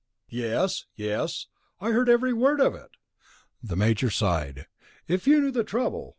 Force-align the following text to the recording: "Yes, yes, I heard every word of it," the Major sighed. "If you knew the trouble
"Yes, 0.31 0.85
yes, 0.95 1.45
I 1.79 1.91
heard 1.91 2.09
every 2.09 2.33
word 2.33 2.59
of 2.59 2.73
it," 2.73 2.89
the 3.61 3.75
Major 3.77 4.09
sighed. 4.09 4.65
"If 5.07 5.27
you 5.27 5.39
knew 5.39 5.51
the 5.51 5.63
trouble 5.63 6.09